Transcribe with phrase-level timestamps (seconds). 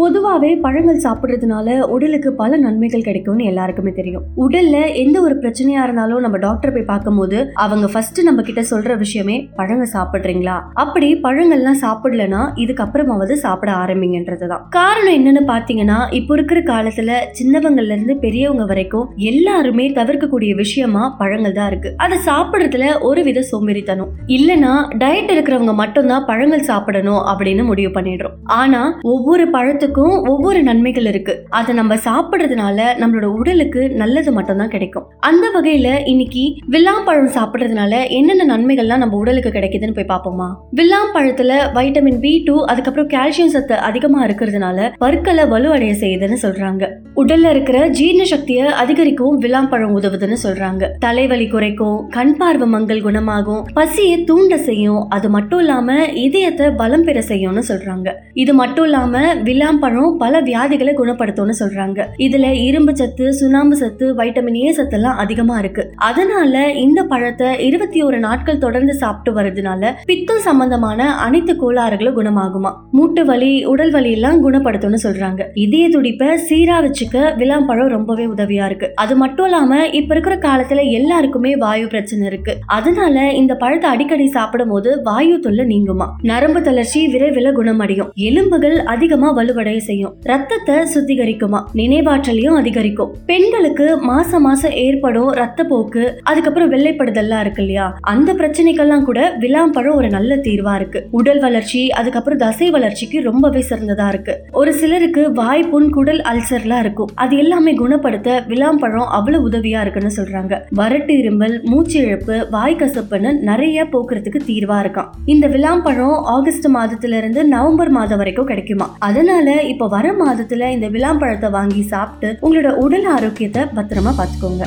[0.00, 4.22] பொதுவாகவே பழங்கள் சாப்பிட்றதுனால உடலுக்கு பல நன்மைகள் கிடைக்கும்னு எல்லாருக்குமே தெரியும்.
[4.36, 9.48] உடல்ல எந்த ஒரு பிரச்சனையா இருந்தாலும் நம்ம டாக்டர் போய் பார்க்கும்போது அவங்க ஃபர்ஸ்ட் நம்ம கிட்ட சொல்ற விஷயமே
[9.56, 10.62] பழங்கள் சாப்பிட்றீங்களா?
[10.74, 14.62] அப்படி பழங்கள்லாம் சாப்பிடலனா இதுக்கப்புறமாவது சாப்பிட ஆரம்பிங்கன்றதுதான்.
[14.70, 17.10] காரணம் என்னன்னு பாத்தீங்கன்னா இப்போ இருக்கிற காலத்துல
[17.40, 21.94] சின்னவங்கள்ல இருந்து பெரியவங்க வரைக்கும் எல்லாருமே தவிர்க்கக்கூடிய விஷயமா பழங்கள் தான் இருக்கு.
[21.96, 24.10] அதை சாப்பிடுறதுல ஒரு வித சோம்பேறித்தனம்.
[24.26, 28.36] இல்லனா டயட் இருக்கிறவங்க மட்டும்தான் பழங்கள் சாப்பிடணும் அப்படின்னு முடிவு பண்ணிடுறோம்.
[28.44, 31.44] ஆனா ஒவ்வொரு பழத்துக்கும் ஒவ்வொரு நன்மைகள் இருக்கு.
[31.48, 35.06] அதை நம்ம சாப்பிடுறதுனால நம்மளோட உடலுக்கு நல்லது மட்டும்தான் கிடைக்கும்.
[35.18, 40.56] அந்த வகையில இன்னைக்கு வில்லாம்பழம் சாப்பிடுறதுனால என்னென்ன நன்மைகள்லாம் நம்ம உடலுக்கு கிடைக்குதுன்னு போய் பார்ப்போமா?
[40.76, 46.90] வில்லாம்பழத்துல வைட்டமின் பி டூ அதுக்கப்புறம் கால்சியம் சத்து அதிகமா இருக்கிறதுனால பற்களை வலுவடைய செய்யுதுன்னு சொல்றாங்க.
[47.20, 50.84] உடல்ல இருக்கிற ஜீரண சக்தியை அதிகரிக்கவும் வில்லாம்பழம் உதவுதுன்னு சொல்றாங்க.
[50.98, 57.22] தலைவலி குறைக்கும் கண் பார்வை மங்கள் குணமாகும் பசியை தூண்ட செய்யும் அது மட்டும் இல்லாம இதயத்தை பலம் பெற
[57.28, 58.08] செய்யும்னு சொல்றாங்க.
[58.42, 62.06] இது மட்டும் இல்லாம வில்லாம்பழம் பல வியாதிகளை குணப்படுத்தும்னு சொல்றாங்க.
[62.26, 65.84] இதுல இரும்பு சத்து சுண்ணாம்பு சத்து வைட்டமின் ஏ சத்து எல்லாம் அதிகமா இருக்கு.
[66.10, 72.72] அதனால இந்த பழத்தை இருபத்தி ஒரு நாட்கள் தொடர்ந்து சாப்பிட்டு வர்றதுனால பித்தம் சம்பந்தமான அனைத்து கோளாறுகளும் குணமாகுமா.
[72.90, 75.42] மூட்டு வலி உடல் வலி எல்லாம் குணப்படுத்தும்னு சொல்றாங்க.
[75.66, 78.92] இதய துடிப்பை சீரா வச்சுக்க விளாம்பழம் ரொம்பவே உதவியா இருக்கு.
[78.94, 82.56] அது மட்டும் இல்லாம இப்ப இருக்கிற காலத்துல எல்லாருக்குமே வாயு பிரச்சனை இருக்கு.
[82.66, 86.06] அதனால இந்த பழத்தை அடிக்கடி சாப்பிடும் போது வாயு தொல்லை நீங்குமா?
[86.22, 88.10] நரம்பு தளர்ச்சி விரைவில் குணமடையும்.
[88.14, 90.14] எலும்புகள் அதிகமா வலுவடைய செய்யும்.
[90.22, 91.64] ரத்தத்தை சுத்திகரிக்குமா?
[91.74, 93.14] நினைவாற்றலையும் அதிகரிக்கும்.
[93.26, 97.96] பெண்களுக்கு மாசம் மாசம் ஏற்படும் ரத்தப்போக்கு அதுக்கப்புறம் வெள்ளைப்படுதல்லாம் இருக்கு இல்லையா?
[98.00, 101.06] அந்த பிரச்சனைக்கெல்லாம் கூட விளாம்பழம் ஒரு நல்ல தீர்வா இருக்கு.
[101.10, 104.44] உடல் வளர்ச்சி அதுக்கப்புறம் தசை வளர்ச்சிக்கு ரொம்பவே சிறந்ததா இருக்கு.
[104.52, 106.99] ஒரு சிலருக்கு வாய் புண் குடல் அல்சர்லாம் இருக்கும்.
[107.14, 110.54] அது எல்லாமே குணப்படுத்த விளாம்பழம் அவ்வளவு உதவியா இருக்குன்னு சொல்றாங்க.
[110.76, 117.44] வறட்டு இருமல் மூச்சு இழப்பு வாய் கசப்புன்னு நிறைய போக்குறதுக்கு தீர்வா இருக்கான் இந்த விளாம்பழம் ஆகஸ்ட் மாதத்துல இருந்து
[117.44, 118.96] நவம்பர் மாதம் வரைக்கும் கிடைக்குமா?
[118.98, 124.66] அதனால இப்ப வர மாதத்துல இந்த விளாம்பழத்தை வாங்கி சாப்பிட்டு உங்களோட உடல் ஆரோக்கியத்தை பத்திரமா பாத்துக்கோங்க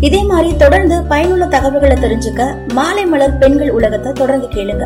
[0.00, 2.42] இதே மாதிரி தொடர்ந்து பயனுள்ள தகவல்களை தெரிஞ்சுக்க
[2.74, 4.84] மாலை மலர் பெண்கள் உலகத்தை தொடர்ந்து கேளுங்க.